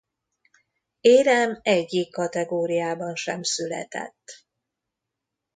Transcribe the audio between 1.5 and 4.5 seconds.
egyik kategóriában sem született.